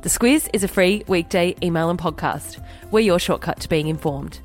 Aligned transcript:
The 0.00 0.08
Squiz 0.08 0.48
is 0.52 0.62
a 0.62 0.68
free 0.68 1.02
weekday 1.08 1.56
email 1.60 1.90
and 1.90 1.98
podcast. 1.98 2.64
We're 2.92 3.00
your 3.00 3.18
shortcut 3.18 3.58
to 3.60 3.68
being 3.68 3.88
informed. 3.88 4.38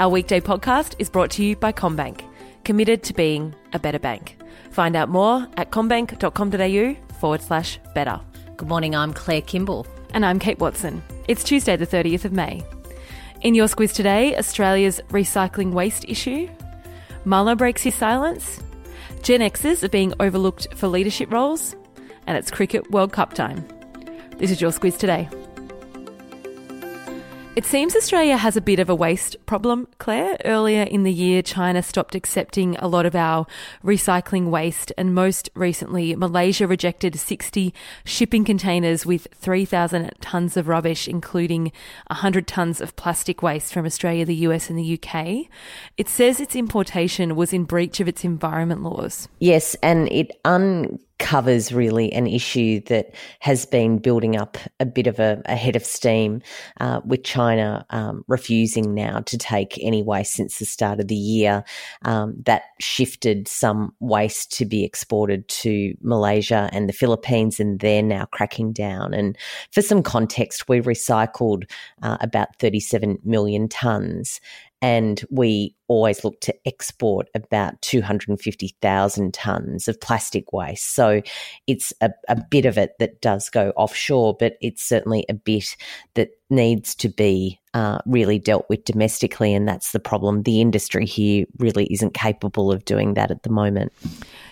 Our 0.00 0.08
weekday 0.08 0.40
podcast 0.40 0.96
is 0.98 1.08
brought 1.08 1.30
to 1.32 1.44
you 1.44 1.54
by 1.54 1.70
CommBank, 1.70 2.22
committed 2.64 3.04
to 3.04 3.14
being 3.14 3.54
a 3.72 3.78
better 3.78 4.00
bank. 4.00 4.36
Find 4.72 4.96
out 4.96 5.08
more 5.08 5.46
at 5.56 5.70
commbank.com.au 5.70 7.14
forward 7.20 7.40
slash 7.40 7.78
better. 7.94 8.20
Good 8.56 8.68
morning, 8.68 8.96
I'm 8.96 9.12
Claire 9.12 9.42
Kimball. 9.42 9.86
And 10.12 10.26
I'm 10.26 10.40
Kate 10.40 10.58
Watson. 10.58 11.04
It's 11.28 11.44
Tuesday, 11.44 11.76
the 11.76 11.86
30th 11.86 12.24
of 12.24 12.32
May. 12.32 12.64
In 13.42 13.54
your 13.54 13.68
Squiz 13.68 13.94
today, 13.94 14.36
Australia's 14.36 15.00
recycling 15.10 15.70
waste 15.70 16.04
issue, 16.08 16.48
Mueller 17.24 17.54
breaks 17.54 17.82
his 17.82 17.94
silence, 17.94 18.60
Gen 19.22 19.40
Xers 19.40 19.84
are 19.84 19.88
being 19.88 20.14
overlooked 20.18 20.66
for 20.74 20.88
leadership 20.88 21.30
roles, 21.30 21.76
and 22.26 22.36
it's 22.36 22.50
Cricket 22.50 22.90
World 22.90 23.12
Cup 23.12 23.34
time. 23.34 23.64
This 24.38 24.50
is 24.50 24.60
your 24.60 24.70
Squiz 24.70 24.98
today. 24.98 25.30
It 27.56 27.64
seems 27.64 27.96
Australia 27.96 28.36
has 28.36 28.54
a 28.54 28.60
bit 28.60 28.78
of 28.78 28.90
a 28.90 28.94
waste 28.94 29.34
problem, 29.46 29.88
Claire. 29.96 30.36
Earlier 30.44 30.82
in 30.82 31.04
the 31.04 31.12
year, 31.12 31.40
China 31.40 31.82
stopped 31.82 32.14
accepting 32.14 32.76
a 32.76 32.86
lot 32.86 33.06
of 33.06 33.16
our 33.16 33.46
recycling 33.82 34.50
waste, 34.50 34.92
and 34.98 35.14
most 35.14 35.48
recently, 35.54 36.14
Malaysia 36.14 36.66
rejected 36.66 37.18
60 37.18 37.72
shipping 38.04 38.44
containers 38.44 39.06
with 39.06 39.26
3,000 39.32 40.10
tonnes 40.20 40.58
of 40.58 40.68
rubbish, 40.68 41.08
including 41.08 41.72
100 42.08 42.46
tonnes 42.46 42.82
of 42.82 42.94
plastic 42.94 43.42
waste 43.42 43.72
from 43.72 43.86
Australia, 43.86 44.26
the 44.26 44.34
US, 44.34 44.68
and 44.68 44.78
the 44.78 45.00
UK. 45.00 45.46
It 45.96 46.10
says 46.10 46.40
its 46.40 46.54
importation 46.54 47.36
was 47.36 47.54
in 47.54 47.64
breach 47.64 48.00
of 48.00 48.06
its 48.06 48.22
environment 48.22 48.82
laws. 48.82 49.28
Yes, 49.38 49.74
and 49.82 50.12
it 50.12 50.38
un 50.44 50.98
covers 51.26 51.72
really 51.72 52.12
an 52.12 52.28
issue 52.28 52.78
that 52.82 53.12
has 53.40 53.66
been 53.66 53.98
building 53.98 54.36
up 54.36 54.56
a 54.78 54.86
bit 54.86 55.08
of 55.08 55.18
a, 55.18 55.42
a 55.46 55.56
head 55.56 55.74
of 55.74 55.84
steam 55.84 56.40
uh, 56.80 57.00
with 57.04 57.24
China 57.24 57.84
um, 57.90 58.24
refusing 58.28 58.94
now 58.94 59.18
to 59.22 59.36
take 59.36 59.76
any 59.82 60.04
waste 60.04 60.34
since 60.34 60.60
the 60.60 60.64
start 60.64 61.00
of 61.00 61.08
the 61.08 61.16
year. 61.16 61.64
Um, 62.02 62.36
that 62.44 62.62
shifted 62.78 63.48
some 63.48 63.92
waste 63.98 64.56
to 64.58 64.64
be 64.64 64.84
exported 64.84 65.48
to 65.48 65.96
Malaysia 66.00 66.70
and 66.72 66.88
the 66.88 66.92
Philippines, 66.92 67.58
and 67.58 67.80
they're 67.80 68.04
now 68.04 68.26
cracking 68.26 68.72
down. 68.72 69.12
And 69.12 69.36
for 69.72 69.82
some 69.82 70.04
context, 70.04 70.68
we 70.68 70.80
recycled 70.80 71.68
uh, 72.02 72.18
about 72.20 72.56
37 72.60 73.18
million 73.24 73.66
tonnes 73.66 74.38
and 74.82 75.24
we 75.30 75.74
always 75.88 76.22
look 76.24 76.40
to 76.40 76.54
export 76.66 77.28
about 77.34 77.80
250,000 77.80 79.32
tonnes 79.32 79.88
of 79.88 80.00
plastic 80.00 80.52
waste. 80.52 80.94
So 80.94 81.22
it's 81.66 81.92
a, 82.00 82.10
a, 82.28 82.36
bit 82.50 82.66
of 82.66 82.76
it 82.76 82.92
that 82.98 83.20
does 83.20 83.48
go 83.48 83.72
offshore, 83.76 84.36
but 84.38 84.56
it's 84.60 84.82
certainly 84.82 85.24
a 85.28 85.34
bit 85.34 85.76
that 86.14 86.30
needs 86.50 86.94
to 86.96 87.08
be 87.08 87.58
uh, 87.72 87.98
really 88.04 88.38
dealt 88.38 88.66
with 88.68 88.84
domestically. 88.84 89.54
And 89.54 89.66
that's 89.66 89.92
the 89.92 90.00
problem. 90.00 90.42
The 90.42 90.60
industry 90.60 91.06
here 91.06 91.46
really 91.58 91.86
isn't 91.86 92.14
capable 92.14 92.70
of 92.70 92.84
doing 92.84 93.14
that 93.14 93.30
at 93.30 93.44
the 93.44 93.50
moment. 93.50 93.92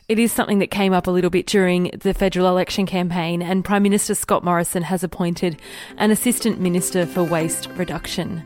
It 0.08 0.18
is 0.18 0.32
something 0.32 0.58
that 0.58 0.70
came 0.70 0.92
up 0.92 1.06
a 1.06 1.10
little 1.10 1.30
bit 1.30 1.46
during 1.46 1.90
the 2.00 2.14
federal 2.14 2.46
election 2.46 2.84
campaign, 2.84 3.40
and 3.40 3.64
Prime 3.64 3.82
Minister 3.82 4.14
Scott 4.14 4.44
Morrison 4.44 4.82
has 4.82 5.02
appointed 5.02 5.58
an 5.96 6.10
Assistant 6.10 6.60
Minister 6.60 7.06
for 7.06 7.22
Waste 7.22 7.68
Reduction 7.76 8.44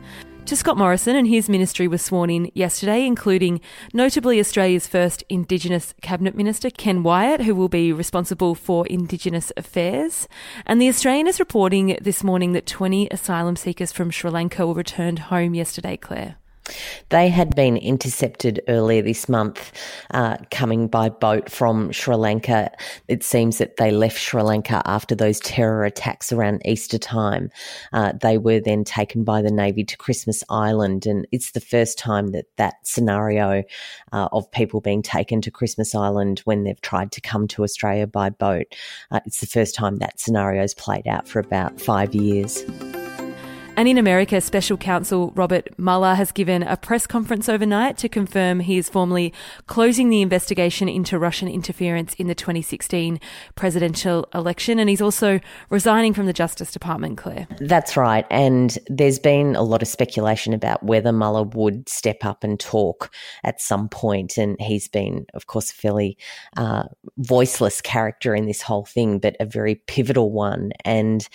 to 0.49 0.55
Scott 0.55 0.77
Morrison, 0.77 1.15
and 1.15 1.27
his 1.27 1.47
ministry 1.47 1.87
was 1.87 2.01
sworn 2.01 2.31
in 2.31 2.49
yesterday, 2.55 3.05
including 3.05 3.61
notably 3.93 4.39
Australia's 4.39 4.87
first 4.87 5.23
Indigenous 5.29 5.93
Cabinet 6.01 6.33
Minister, 6.33 6.71
Ken 6.71 7.03
Wyatt, 7.03 7.41
who 7.41 7.53
will 7.53 7.69
be 7.69 7.93
responsible 7.93 8.55
for 8.55 8.87
Indigenous 8.87 9.51
affairs. 9.55 10.27
And 10.65 10.81
The 10.81 10.89
Australian 10.89 11.27
is 11.27 11.39
reporting 11.39 11.99
this 12.01 12.23
morning 12.23 12.53
that 12.53 12.65
20 12.65 13.09
asylum 13.11 13.57
seekers 13.57 13.91
from 13.91 14.09
Sri 14.09 14.31
Lanka 14.31 14.65
were 14.65 14.73
returned 14.73 15.19
home 15.19 15.53
yesterday, 15.53 15.95
Claire. 15.95 16.38
They 17.09 17.29
had 17.29 17.55
been 17.55 17.77
intercepted 17.77 18.61
earlier 18.67 19.01
this 19.01 19.27
month 19.27 19.71
uh, 20.11 20.37
coming 20.51 20.87
by 20.87 21.09
boat 21.09 21.49
from 21.49 21.91
Sri 21.91 22.15
Lanka. 22.15 22.71
It 23.07 23.23
seems 23.23 23.57
that 23.57 23.77
they 23.77 23.91
left 23.91 24.17
Sri 24.17 24.41
Lanka 24.41 24.81
after 24.85 25.15
those 25.15 25.39
terror 25.39 25.85
attacks 25.85 26.31
around 26.31 26.61
Easter 26.65 26.97
time. 26.97 27.49
Uh, 27.93 28.13
they 28.21 28.37
were 28.37 28.59
then 28.59 28.83
taken 28.83 29.23
by 29.23 29.41
the 29.41 29.51
Navy 29.51 29.83
to 29.83 29.97
Christmas 29.97 30.43
Island, 30.49 31.05
and 31.05 31.27
it's 31.31 31.51
the 31.51 31.61
first 31.61 31.97
time 31.97 32.27
that 32.27 32.45
that 32.57 32.75
scenario 32.83 33.63
uh, 34.11 34.29
of 34.31 34.49
people 34.51 34.81
being 34.81 35.01
taken 35.01 35.41
to 35.41 35.51
Christmas 35.51 35.95
Island 35.95 36.39
when 36.45 36.63
they've 36.63 36.81
tried 36.81 37.11
to 37.13 37.21
come 37.21 37.47
to 37.49 37.63
Australia 37.63 38.07
by 38.07 38.29
boat. 38.29 38.67
Uh, 39.11 39.19
it's 39.25 39.39
the 39.39 39.47
first 39.47 39.75
time 39.75 39.97
that 39.97 40.19
scenario 40.19 40.61
has 40.61 40.73
played 40.73 41.07
out 41.07 41.27
for 41.27 41.39
about 41.39 41.79
five 41.79 42.13
years. 42.13 42.63
And 43.79 43.87
in 43.87 43.97
America, 43.97 44.41
Special 44.41 44.75
Counsel 44.75 45.31
Robert 45.37 45.69
Mueller 45.79 46.15
has 46.15 46.33
given 46.33 46.63
a 46.63 46.75
press 46.75 47.07
conference 47.07 47.47
overnight 47.47 47.97
to 47.99 48.09
confirm 48.09 48.59
he 48.59 48.77
is 48.77 48.89
formally 48.89 49.31
closing 49.67 50.09
the 50.09 50.21
investigation 50.21 50.89
into 50.89 51.17
Russian 51.17 51.47
interference 51.47 52.13
in 52.15 52.27
the 52.27 52.35
2016 52.35 53.21
presidential 53.55 54.27
election. 54.33 54.79
And 54.79 54.89
he's 54.89 55.01
also 55.01 55.39
resigning 55.69 56.13
from 56.13 56.25
the 56.25 56.33
Justice 56.33 56.73
Department, 56.73 57.19
Claire. 57.19 57.47
That's 57.61 57.95
right. 57.95 58.25
And 58.29 58.77
there's 58.87 59.17
been 59.17 59.55
a 59.55 59.63
lot 59.63 59.81
of 59.81 59.87
speculation 59.87 60.53
about 60.53 60.83
whether 60.83 61.13
Mueller 61.13 61.43
would 61.43 61.87
step 61.87 62.25
up 62.25 62.43
and 62.43 62.59
talk 62.59 63.09
at 63.45 63.61
some 63.61 63.87
point. 63.87 64.37
And 64.37 64.59
he's 64.59 64.89
been, 64.89 65.25
of 65.33 65.47
course, 65.47 65.71
a 65.71 65.75
fairly 65.75 66.17
uh, 66.57 66.83
voiceless 67.19 67.79
character 67.79 68.35
in 68.35 68.45
this 68.45 68.61
whole 68.61 68.83
thing, 68.83 69.19
but 69.19 69.37
a 69.39 69.45
very 69.45 69.75
pivotal 69.75 70.33
one. 70.33 70.71
And 70.83 71.25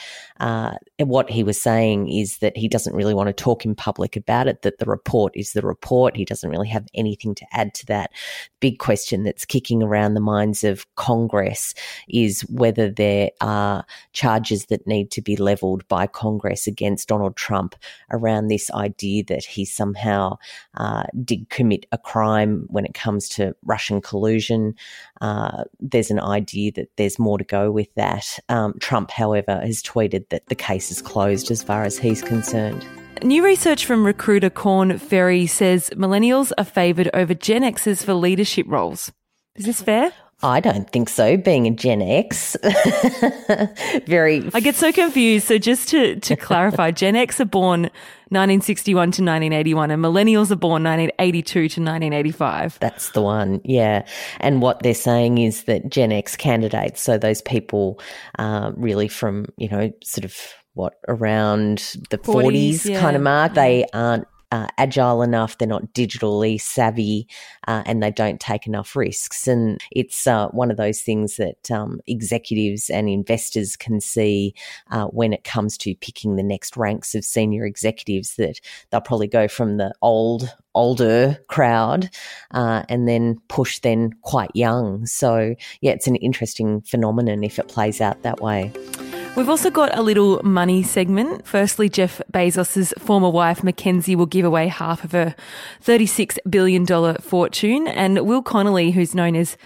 uh, 0.40 0.74
what 0.98 1.30
he 1.30 1.42
was 1.42 1.58
saying 1.58 2.10
is 2.10 2.33
that 2.38 2.56
he 2.56 2.68
doesn't 2.68 2.94
really 2.94 3.14
want 3.14 3.28
to 3.28 3.32
talk 3.32 3.64
in 3.64 3.74
public 3.74 4.16
about 4.16 4.48
it, 4.48 4.62
that 4.62 4.78
the 4.78 4.86
report 4.86 5.32
is 5.36 5.52
the 5.52 5.62
report. 5.62 6.16
He 6.16 6.24
doesn't 6.24 6.50
really 6.50 6.68
have 6.68 6.86
anything 6.94 7.34
to 7.36 7.46
add 7.52 7.74
to 7.74 7.86
that. 7.86 8.10
Big 8.60 8.78
question 8.78 9.24
that's 9.24 9.44
kicking 9.44 9.82
around 9.82 10.14
the 10.14 10.20
minds 10.20 10.64
of 10.64 10.86
Congress 10.96 11.74
is 12.08 12.42
whether 12.42 12.90
there 12.90 13.30
are 13.40 13.84
charges 14.12 14.66
that 14.66 14.86
need 14.86 15.10
to 15.10 15.22
be 15.22 15.36
leveled 15.36 15.86
by 15.88 16.06
Congress 16.06 16.66
against 16.66 17.08
Donald 17.08 17.36
Trump 17.36 17.74
around 18.10 18.48
this 18.48 18.70
idea 18.72 19.22
that 19.24 19.44
he 19.44 19.64
somehow 19.64 20.36
uh, 20.76 21.04
did 21.24 21.48
commit 21.50 21.86
a 21.92 21.98
crime 21.98 22.66
when 22.68 22.84
it 22.84 22.94
comes 22.94 23.28
to 23.28 23.54
Russian 23.64 24.00
collusion. 24.00 24.74
Uh, 25.20 25.64
there's 25.80 26.10
an 26.10 26.20
idea 26.20 26.72
that 26.72 26.88
there's 26.96 27.18
more 27.18 27.38
to 27.38 27.44
go 27.44 27.70
with 27.70 27.92
that. 27.94 28.38
Um, 28.48 28.74
Trump, 28.80 29.10
however, 29.10 29.60
has 29.60 29.82
tweeted 29.82 30.28
that 30.30 30.46
the 30.46 30.54
case 30.54 30.90
is 30.90 31.02
closed 31.02 31.50
as 31.50 31.62
far 31.62 31.84
as 31.84 31.98
he's 31.98 32.22
concerned. 32.24 32.86
New 33.22 33.44
research 33.44 33.86
from 33.86 34.04
recruiter 34.04 34.50
Korn 34.50 34.98
Ferry 34.98 35.46
says 35.46 35.90
millennials 35.90 36.52
are 36.58 36.64
favoured 36.64 37.10
over 37.14 37.32
Gen 37.32 37.62
Xers 37.62 38.04
for 38.04 38.14
leadership 38.14 38.66
roles. 38.68 39.12
Is 39.56 39.66
this 39.66 39.80
fair? 39.80 40.12
I 40.42 40.60
don't 40.60 40.90
think 40.90 41.08
so, 41.08 41.36
being 41.38 41.66
a 41.66 41.70
Gen 41.70 42.02
X. 42.02 42.56
Very. 44.06 44.50
I 44.52 44.60
get 44.60 44.74
so 44.74 44.92
confused. 44.92 45.46
So, 45.46 45.58
just 45.58 45.88
to, 45.90 46.16
to 46.20 46.36
clarify, 46.50 46.90
Gen 46.90 47.16
X 47.16 47.40
are 47.40 47.46
born 47.46 47.82
1961 48.28 48.94
to 48.94 49.22
1981, 49.22 49.90
and 49.90 50.04
millennials 50.04 50.50
are 50.50 50.56
born 50.56 50.82
1982 50.82 51.52
to 51.52 51.62
1985. 51.80 52.78
That's 52.80 53.10
the 53.12 53.22
one, 53.22 53.60
yeah. 53.64 54.06
And 54.40 54.60
what 54.60 54.82
they're 54.82 54.92
saying 54.92 55.38
is 55.38 55.64
that 55.64 55.88
Gen 55.88 56.12
X 56.12 56.36
candidates, 56.36 57.00
so 57.00 57.16
those 57.16 57.40
people 57.40 58.00
uh, 58.38 58.72
really 58.76 59.08
from, 59.08 59.46
you 59.56 59.68
know, 59.68 59.92
sort 60.02 60.24
of 60.24 60.36
what 60.74 60.94
around 61.08 61.78
the 62.10 62.18
40s, 62.18 62.74
40s 62.74 62.90
yeah. 62.90 63.00
kind 63.00 63.16
of 63.16 63.22
mark. 63.22 63.54
They 63.54 63.86
aren't 63.92 64.26
uh, 64.54 64.68
agile 64.78 65.22
enough, 65.22 65.58
they're 65.58 65.66
not 65.66 65.92
digitally 65.94 66.60
savvy, 66.60 67.26
uh, 67.66 67.82
and 67.86 68.00
they 68.00 68.12
don't 68.12 68.38
take 68.38 68.68
enough 68.68 68.94
risks. 68.94 69.48
And 69.48 69.80
it's 69.90 70.28
uh, 70.28 70.46
one 70.48 70.70
of 70.70 70.76
those 70.76 71.00
things 71.00 71.38
that 71.38 71.72
um, 71.72 72.00
executives 72.06 72.88
and 72.88 73.08
investors 73.08 73.74
can 73.74 74.00
see 74.00 74.54
uh, 74.92 75.06
when 75.06 75.32
it 75.32 75.42
comes 75.42 75.76
to 75.78 75.96
picking 75.96 76.36
the 76.36 76.44
next 76.44 76.76
ranks 76.76 77.16
of 77.16 77.24
senior 77.24 77.66
executives 77.66 78.36
that 78.36 78.60
they'll 78.90 79.00
probably 79.00 79.26
go 79.26 79.48
from 79.48 79.76
the 79.76 79.92
old, 80.02 80.54
older 80.76 81.36
crowd 81.48 82.08
uh, 82.52 82.84
and 82.88 83.08
then 83.08 83.40
push 83.48 83.80
then 83.80 84.12
quite 84.22 84.50
young. 84.54 85.04
So, 85.04 85.56
yeah, 85.80 85.90
it's 85.90 86.06
an 86.06 86.14
interesting 86.16 86.80
phenomenon 86.82 87.42
if 87.42 87.58
it 87.58 87.66
plays 87.66 88.00
out 88.00 88.22
that 88.22 88.40
way. 88.40 88.72
We've 89.36 89.48
also 89.48 89.68
got 89.68 89.98
a 89.98 90.02
little 90.02 90.40
money 90.44 90.84
segment. 90.84 91.44
Firstly, 91.44 91.88
Jeff 91.88 92.20
Bezos' 92.32 92.96
former 93.00 93.28
wife, 93.28 93.62
MacKenzie, 93.62 94.14
will 94.14 94.26
give 94.26 94.44
away 94.44 94.68
half 94.68 95.02
of 95.02 95.10
her 95.10 95.34
$36 95.82 96.38
billion 96.48 96.86
fortune. 97.16 97.88
And 97.88 98.26
Will 98.26 98.42
Connolly, 98.42 98.92
who's 98.92 99.12
known 99.12 99.34
as 99.34 99.56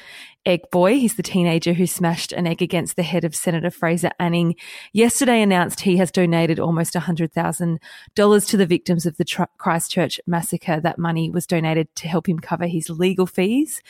Egg 0.47 0.62
Boy, 0.73 0.94
he's 0.94 1.17
the 1.17 1.23
teenager 1.23 1.75
who 1.75 1.87
smashed 1.87 2.32
an 2.32 2.47
egg 2.47 2.62
against 2.62 2.97
the 2.97 3.03
head 3.03 3.25
of 3.25 3.37
Senator 3.37 3.70
Fraser 3.70 4.11
Anning, 4.19 4.56
yesterday 4.94 5.43
announced 5.43 5.81
he 5.81 5.99
has 5.99 6.11
donated 6.11 6.59
almost 6.59 6.94
$100,000 6.94 8.49
to 8.49 8.56
the 8.56 8.67
victims 8.67 9.05
of 9.05 9.19
the 9.19 9.47
Christchurch 9.59 10.19
massacre. 10.26 10.81
That 10.81 10.99
money 10.99 11.31
was 11.31 11.47
donated 11.47 11.94
to 11.97 12.09
help 12.09 12.26
him 12.26 12.38
cover 12.38 12.67
his 12.67 12.88
legal 12.88 13.26
fees. 13.26 13.82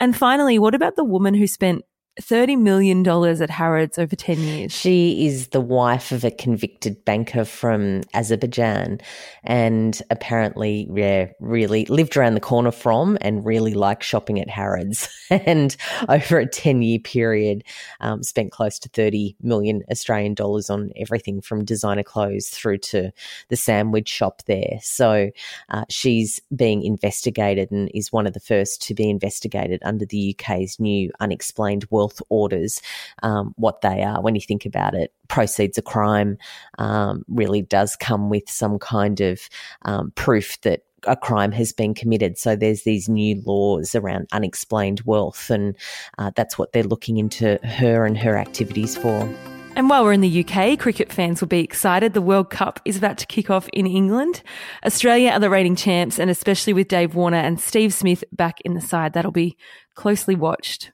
And 0.00 0.16
finally, 0.16 0.58
what 0.58 0.74
about 0.74 0.96
the 0.96 1.04
woman 1.04 1.34
who 1.34 1.46
spent 1.46 1.84
$30 2.20 2.58
million 2.58 3.06
at 3.42 3.50
Harrods 3.50 3.98
over 3.98 4.14
10 4.16 4.38
years. 4.38 4.72
She 4.72 5.26
is 5.26 5.48
the 5.48 5.60
wife 5.60 6.12
of 6.12 6.24
a 6.24 6.30
convicted 6.30 7.04
banker 7.04 7.44
from 7.44 8.02
Azerbaijan 8.14 9.00
and 9.44 10.02
apparently, 10.10 10.88
yeah, 10.92 11.28
really 11.40 11.86
lived 11.86 12.16
around 12.16 12.34
the 12.34 12.40
corner 12.40 12.72
from 12.72 13.16
and 13.20 13.44
really 13.44 13.74
liked 13.74 14.04
shopping 14.04 14.40
at 14.40 14.50
Harrods. 14.50 15.08
and 15.30 15.76
over 16.08 16.38
a 16.38 16.46
10 16.46 16.82
year 16.82 16.98
period, 16.98 17.64
um, 18.00 18.22
spent 18.22 18.52
close 18.52 18.78
to 18.80 18.88
30 18.90 19.36
million 19.40 19.82
Australian 19.90 20.34
dollars 20.34 20.68
on 20.68 20.90
everything 20.96 21.40
from 21.40 21.64
designer 21.64 22.02
clothes 22.02 22.48
through 22.48 22.78
to 22.78 23.12
the 23.48 23.56
sandwich 23.56 24.08
shop 24.08 24.42
there. 24.46 24.78
So 24.82 25.30
uh, 25.70 25.84
she's 25.88 26.40
being 26.54 26.82
investigated 26.82 27.70
and 27.70 27.90
is 27.94 28.12
one 28.12 28.26
of 28.26 28.34
the 28.34 28.40
first 28.40 28.82
to 28.82 28.94
be 28.94 29.08
investigated 29.08 29.80
under 29.84 30.04
the 30.04 30.36
UK's 30.38 30.78
new 30.78 31.10
unexplained 31.20 31.86
wealth 31.90 32.09
orders, 32.28 32.80
um, 33.22 33.54
what 33.56 33.80
they 33.80 34.02
are. 34.02 34.20
When 34.20 34.34
you 34.34 34.40
think 34.40 34.64
about 34.66 34.94
it, 34.94 35.12
proceeds 35.28 35.78
of 35.78 35.84
crime 35.84 36.38
um, 36.78 37.24
really 37.28 37.62
does 37.62 37.96
come 37.96 38.30
with 38.30 38.48
some 38.48 38.78
kind 38.78 39.20
of 39.20 39.40
um, 39.82 40.12
proof 40.14 40.60
that 40.62 40.82
a 41.06 41.16
crime 41.16 41.52
has 41.52 41.72
been 41.72 41.94
committed. 41.94 42.38
So 42.38 42.56
there's 42.56 42.82
these 42.82 43.08
new 43.08 43.42
laws 43.44 43.94
around 43.94 44.28
unexplained 44.32 45.02
wealth, 45.04 45.50
and 45.50 45.76
uh, 46.18 46.30
that's 46.34 46.58
what 46.58 46.72
they're 46.72 46.82
looking 46.82 47.18
into 47.18 47.58
her 47.64 48.04
and 48.04 48.18
her 48.18 48.36
activities 48.36 48.96
for. 48.96 49.28
And 49.76 49.88
while 49.88 50.04
we're 50.04 50.12
in 50.12 50.20
the 50.20 50.44
UK, 50.44 50.78
cricket 50.78 51.12
fans 51.12 51.40
will 51.40 51.48
be 51.48 51.62
excited. 51.62 52.12
The 52.12 52.20
World 52.20 52.50
Cup 52.50 52.80
is 52.84 52.96
about 52.96 53.18
to 53.18 53.26
kick 53.26 53.50
off 53.50 53.68
in 53.72 53.86
England. 53.86 54.42
Australia 54.84 55.30
are 55.30 55.38
the 55.38 55.48
reigning 55.48 55.76
champs, 55.76 56.18
and 56.18 56.28
especially 56.28 56.72
with 56.72 56.88
Dave 56.88 57.14
Warner 57.14 57.38
and 57.38 57.60
Steve 57.60 57.94
Smith 57.94 58.24
back 58.32 58.60
in 58.62 58.74
the 58.74 58.80
side, 58.80 59.12
that'll 59.12 59.30
be 59.30 59.56
closely 59.94 60.34
watched. 60.34 60.90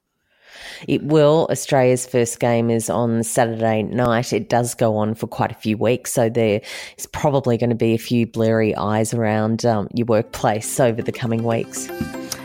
It 0.89 1.03
will. 1.03 1.49
Australia's 1.51 2.07
first 2.07 2.41
game 2.41 2.71
is 2.71 2.91
on 2.91 3.23
Saturday 3.23 3.83
night. 3.83 4.33
It 4.33 4.49
does 4.49 4.75
go 4.75 4.97
on 4.97 5.15
for 5.15 5.27
quite 5.27 5.53
a 5.53 5.57
few 5.57 5.77
weeks, 5.77 6.13
so 6.13 6.29
there 6.29 6.61
is 6.99 7.07
probably 7.07 7.57
going 7.57 7.71
to 7.71 7.77
be 7.77 7.95
a 7.95 7.99
few 7.99 8.27
blurry 8.27 8.75
eyes 8.77 9.15
around 9.15 9.65
um, 9.65 9.89
your 9.95 10.07
workplace 10.07 10.81
over 10.81 11.03
the 11.03 11.13
coming 11.13 11.43
weeks. 11.43 11.89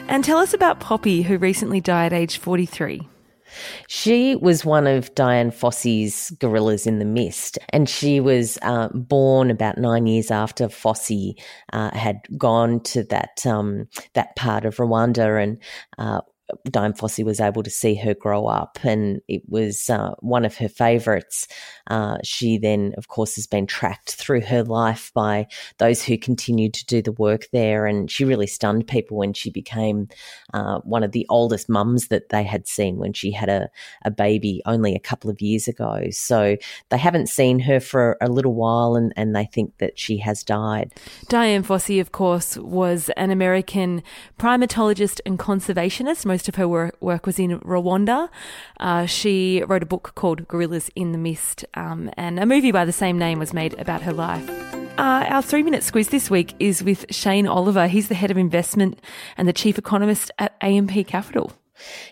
And 0.07 0.23
tell 0.23 0.39
us 0.39 0.53
about 0.53 0.79
Poppy, 0.79 1.21
who 1.21 1.37
recently 1.37 1.79
died 1.79 2.11
aged 2.13 2.37
43. 2.37 3.07
She 3.87 4.35
was 4.35 4.65
one 4.65 4.87
of 4.87 5.13
Dian 5.15 5.51
Fossey's 5.51 6.31
Gorillas 6.31 6.87
in 6.87 6.99
the 6.99 7.05
Mist, 7.05 7.57
and 7.69 7.87
she 7.89 8.19
was 8.19 8.57
uh, 8.61 8.89
born 8.89 9.51
about 9.51 9.77
nine 9.77 10.07
years 10.07 10.31
after 10.31 10.67
Fossey 10.67 11.35
uh, 11.73 11.95
had 11.95 12.21
gone 12.37 12.79
to 12.81 13.03
that 13.05 13.45
um, 13.45 13.87
that 14.13 14.35
part 14.35 14.65
of 14.65 14.77
Rwanda 14.77 15.41
and 15.41 15.57
uh, 15.97 16.21
Dian 16.69 16.93
Fossey 16.93 17.23
was 17.23 17.39
able 17.39 17.63
to 17.63 17.69
see 17.69 17.95
her 17.95 18.13
grow 18.13 18.47
up, 18.47 18.79
and 18.83 19.21
it 19.27 19.41
was 19.47 19.89
uh, 19.89 20.11
one 20.19 20.45
of 20.45 20.57
her 20.57 20.69
favourites. 20.69 21.47
Uh, 21.87 22.17
she 22.23 22.57
then, 22.57 22.93
of 22.97 23.07
course, 23.07 23.35
has 23.35 23.47
been 23.47 23.67
tracked 23.67 24.15
through 24.15 24.41
her 24.41 24.63
life 24.63 25.11
by 25.13 25.47
those 25.77 26.03
who 26.03 26.17
continued 26.17 26.73
to 26.73 26.85
do 26.85 27.01
the 27.01 27.11
work 27.11 27.47
there, 27.51 27.85
and 27.85 28.09
she 28.09 28.25
really 28.25 28.47
stunned 28.47 28.87
people 28.87 29.17
when 29.17 29.33
she 29.33 29.49
became 29.49 30.07
uh, 30.53 30.79
one 30.79 31.03
of 31.03 31.11
the 31.11 31.25
oldest 31.29 31.69
mums 31.69 32.07
that 32.07 32.29
they 32.29 32.43
had 32.43 32.67
seen 32.67 32.97
when 32.97 33.13
she 33.13 33.31
had 33.31 33.49
a, 33.49 33.69
a 34.03 34.11
baby 34.11 34.61
only 34.65 34.95
a 34.95 34.99
couple 34.99 35.29
of 35.29 35.41
years 35.41 35.67
ago. 35.67 36.03
So 36.11 36.57
they 36.89 36.97
haven't 36.97 37.27
seen 37.27 37.59
her 37.59 37.79
for 37.79 38.17
a 38.21 38.29
little 38.29 38.53
while, 38.53 38.95
and, 38.95 39.13
and 39.15 39.35
they 39.35 39.45
think 39.45 39.77
that 39.79 39.97
she 39.99 40.17
has 40.17 40.43
died. 40.43 40.93
Dian 41.29 41.63
Fossey, 41.63 41.99
of 41.99 42.11
course, 42.11 42.57
was 42.57 43.09
an 43.17 43.31
American 43.31 44.03
primatologist 44.39 45.19
and 45.25 45.37
conservationist. 45.39 46.25
Most 46.25 46.40
most 46.41 46.49
of 46.49 46.55
her 46.55 46.67
work, 46.67 47.27
was 47.27 47.37
in 47.37 47.59
Rwanda. 47.59 48.27
Uh, 48.79 49.05
she 49.05 49.61
wrote 49.67 49.83
a 49.83 49.85
book 49.85 50.13
called 50.15 50.47
Gorillas 50.47 50.89
in 50.95 51.11
the 51.11 51.19
Mist, 51.19 51.65
um, 51.75 52.09
and 52.17 52.39
a 52.39 52.47
movie 52.47 52.71
by 52.71 52.83
the 52.83 52.91
same 52.91 53.19
name 53.19 53.37
was 53.37 53.53
made 53.53 53.79
about 53.79 54.01
her 54.01 54.11
life. 54.11 54.49
Uh, 54.97 55.23
our 55.29 55.43
three 55.43 55.61
minute 55.61 55.83
squiz 55.83 56.09
this 56.09 56.31
week 56.31 56.55
is 56.57 56.83
with 56.83 57.05
Shane 57.11 57.45
Oliver. 57.45 57.85
He's 57.85 58.07
the 58.07 58.15
head 58.15 58.31
of 58.31 58.39
investment 58.39 58.99
and 59.37 59.47
the 59.47 59.53
chief 59.53 59.77
economist 59.77 60.31
at 60.39 60.55
AMP 60.61 61.05
Capital. 61.05 61.53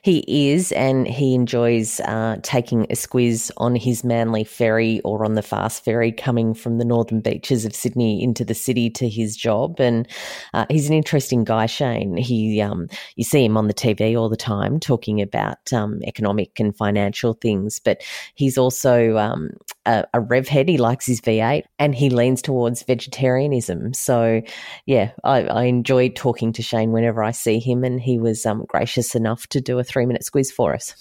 He 0.01 0.23
is, 0.27 0.71
and 0.73 1.07
he 1.07 1.35
enjoys 1.35 1.99
uh, 2.01 2.37
taking 2.43 2.83
a 2.83 2.95
squiz 2.95 3.51
on 3.57 3.75
his 3.75 4.03
Manly 4.03 4.43
ferry 4.43 5.01
or 5.01 5.25
on 5.25 5.33
the 5.35 5.41
fast 5.41 5.83
ferry 5.83 6.11
coming 6.11 6.53
from 6.53 6.77
the 6.77 6.85
northern 6.85 7.21
beaches 7.21 7.65
of 7.65 7.75
Sydney 7.75 8.23
into 8.23 8.45
the 8.45 8.53
city 8.53 8.89
to 8.91 9.09
his 9.09 9.35
job. 9.35 9.79
And 9.79 10.07
uh, 10.53 10.65
he's 10.69 10.87
an 10.87 10.95
interesting 10.95 11.43
guy, 11.43 11.65
Shane. 11.65 12.17
He, 12.17 12.61
um, 12.61 12.87
you 13.15 13.23
see 13.23 13.43
him 13.43 13.57
on 13.57 13.67
the 13.67 13.73
TV 13.73 14.17
all 14.19 14.29
the 14.29 14.37
time 14.37 14.79
talking 14.79 15.21
about 15.21 15.71
um, 15.73 15.99
economic 16.03 16.59
and 16.59 16.75
financial 16.75 17.33
things, 17.33 17.79
but 17.79 18.01
he's 18.35 18.57
also 18.57 19.17
um, 19.17 19.49
a, 19.85 20.05
a 20.13 20.19
rev 20.19 20.47
head. 20.47 20.69
He 20.69 20.77
likes 20.77 21.05
his 21.05 21.21
V8 21.21 21.63
and 21.77 21.95
he 21.95 22.09
leans 22.09 22.41
towards 22.41 22.83
vegetarianism. 22.83 23.93
So, 23.93 24.41
yeah, 24.85 25.11
I, 25.23 25.43
I 25.43 25.63
enjoy 25.63 26.09
talking 26.09 26.53
to 26.53 26.61
Shane 26.61 26.91
whenever 26.91 27.23
I 27.23 27.31
see 27.31 27.59
him, 27.59 27.83
and 27.83 27.99
he 27.99 28.19
was 28.19 28.45
um, 28.45 28.65
gracious 28.67 29.15
enough 29.15 29.47
to 29.47 29.58
do 29.61 29.79
a 29.79 29.83
three 29.83 30.05
minute 30.05 30.23
squiz 30.23 30.51
for 30.51 30.73
us. 30.73 30.95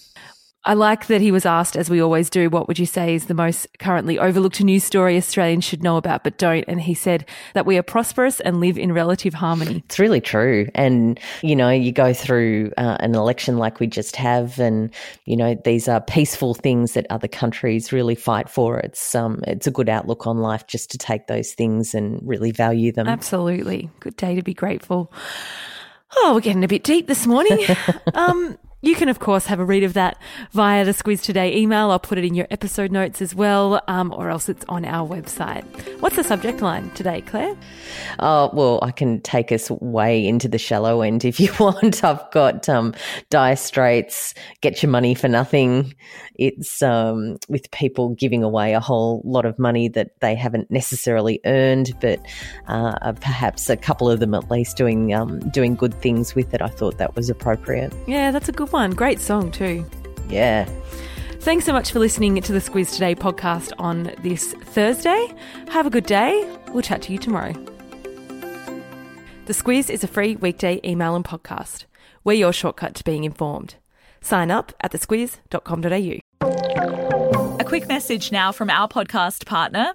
I 0.65 0.75
like 0.75 1.07
that 1.07 1.21
he 1.23 1.33
was 1.33 1.47
asked, 1.47 1.77
as 1.77 1.89
we 1.89 2.03
always 2.03 2.29
do, 2.29 2.51
what 2.51 2.69
would 2.69 2.79
you 2.79 2.85
say 2.85 3.15
is 3.15 3.27
the 3.27 3.33
most 3.33 3.67
currently 3.79 4.19
overlooked 4.19 4.61
news 4.63 4.85
story 4.85 5.17
Australians 5.17 5.65
should 5.65 5.83
know 5.83 5.97
about 5.97 6.25
but 6.25 6.37
don't? 6.37 6.65
And 6.69 6.81
he 6.81 6.95
said 6.95 7.27
that 7.55 7.65
we 7.65 7.79
are 7.79 7.83
prosperous 7.83 8.41
and 8.41 8.61
live 8.61 8.77
in 8.77 8.93
relative 8.93 9.33
harmony. 9.33 9.83
It's 9.87 9.99
really 9.99 10.21
true. 10.21 10.69
And, 10.75 11.19
you 11.43 11.57
know, 11.57 11.71
you 11.71 11.93
go 11.93 12.13
through 12.13 12.73
uh, 12.77 12.99
an 13.01 13.15
election 13.15 13.57
like 13.57 13.81
we 13.81 13.87
just 13.87 14.17
have, 14.17 14.59
and, 14.59 14.93
you 15.25 15.37
know, 15.37 15.57
these 15.65 15.89
are 15.89 16.01
peaceful 16.01 16.55
things 16.55 16.93
that 16.93 17.07
other 17.09 17.29
countries 17.29 17.93
really 17.93 18.17
fight 18.17 18.51
for. 18.51 18.79
It's, 18.81 19.15
um, 19.15 19.41
it's 19.47 19.69
a 19.69 19.71
good 19.71 19.89
outlook 19.89 20.27
on 20.27 20.39
life 20.39 20.67
just 20.67 20.91
to 20.91 20.99
take 20.99 21.29
those 21.29 21.53
things 21.53 21.95
and 21.95 22.21
really 22.23 22.51
value 22.51 22.93
them. 22.93 23.07
Absolutely. 23.07 23.89
Good 24.01 24.17
day 24.17 24.35
to 24.35 24.43
be 24.43 24.55
grateful. 24.55 25.13
Oh, 26.17 26.35
we're 26.35 26.41
getting 26.41 26.65
a 26.65 26.69
bit 26.69 26.85
deep 26.85 27.07
this 27.07 27.27
morning. 27.27 27.59
um, 28.15 28.59
you 28.81 28.95
can, 28.95 29.09
of 29.09 29.19
course, 29.19 29.47
have 29.47 29.59
a 29.59 29.65
read 29.65 29.83
of 29.83 29.95
that 29.95 30.21
via 30.53 30.85
the 30.85 30.93
Squiz 30.93 31.21
Today 31.21 31.57
email. 31.57 31.91
I'll 31.91 31.99
put 31.99 32.17
it 32.17 32.25
in 32.25 32.35
your 32.35 32.47
episode 32.51 32.93
notes 32.93 33.21
as 33.21 33.35
well, 33.35 33.83
um, 33.89 34.15
or 34.17 34.31
else 34.31 34.49
it's 34.49 34.65
on 34.69 34.85
our 34.85 35.09
website. 35.09 35.65
What's 36.01 36.15
the 36.15 36.23
subject 36.23 36.61
line 36.61 36.91
today, 36.91 37.23
Claire? 37.23 37.57
Oh, 38.21 38.51
well, 38.53 38.79
I 38.83 38.93
can 38.93 39.21
take 39.23 39.51
us 39.51 39.69
way 39.71 40.25
into 40.25 40.47
the 40.47 40.59
shallow 40.59 41.03
end 41.03 41.25
if 41.25 41.41
you 41.41 41.53
want. 41.61 42.05
I've 42.05 42.31
got 42.31 42.69
um, 42.69 42.95
Dire 43.31 43.57
Straits, 43.57 44.33
Get 44.61 44.81
Your 44.81 44.91
Money 44.91 45.15
for 45.15 45.27
Nothing. 45.27 45.95
It's 46.37 46.81
um, 46.81 47.39
with 47.49 47.69
people 47.73 48.11
giving 48.11 48.45
away 48.45 48.75
a 48.75 48.81
whole 48.81 49.23
lot 49.25 49.45
of 49.45 49.59
money 49.59 49.89
that 49.89 50.21
they 50.21 50.37
haven't 50.37 50.71
necessarily 50.71 51.41
earned, 51.47 51.95
but 52.01 52.21
uh, 52.69 53.13
perhaps 53.15 53.69
a 53.69 53.77
couple 53.77 54.09
of 54.09 54.21
them 54.21 54.35
at 54.35 54.49
least 54.49 54.77
doing, 54.77 55.13
um, 55.13 55.41
doing 55.51 55.75
good 55.75 55.95
things 55.95 56.37
with 56.37 56.55
it. 56.55 56.63
I 56.63 56.69
thought 56.69 56.99
that 56.99 57.17
was 57.17 57.29
appropriate. 57.29 57.93
Yeah, 58.07 58.31
that's 58.31 58.49
a 58.49 58.53
good 58.53 58.68
one. 58.73 58.93
Great 58.93 59.21
song, 59.21 59.51
too. 59.51 59.85
Yeah. 60.29 60.69
Thanks 61.41 61.65
so 61.65 61.73
much 61.73 61.93
for 61.93 61.99
listening 61.99 62.41
to 62.43 62.53
the 62.53 62.59
Squiz 62.59 62.93
Today 62.93 63.15
podcast 63.15 63.73
on 63.79 64.13
this 64.23 64.53
Thursday. 64.55 65.33
Have 65.69 65.87
a 65.87 65.91
good 65.91 66.07
day. 66.07 66.49
We'll 66.73 66.83
chat 66.83 67.03
to 67.03 67.13
you 67.13 67.19
tomorrow. 67.19 67.53
The 69.47 69.55
Squiz 69.55 69.89
is 69.89 70.05
a 70.05 70.09
free 70.09 70.37
weekday 70.37 70.81
email 70.85 71.15
and 71.17 71.25
podcast. 71.25 71.87
We're 72.23 72.35
your 72.35 72.53
shortcut 72.53 72.95
to 72.97 73.05
being 73.05 73.25
informed. 73.25 73.77
Sign 74.21 74.51
up 74.51 74.73
at 74.83 74.93
thesquiz.com.au. 74.93 76.19
A 77.61 77.65
quick 77.65 77.89
message 77.89 78.31
now 78.31 78.53
from 78.53 78.69
our 78.69 78.89
podcast 78.89 79.47
partner, 79.47 79.95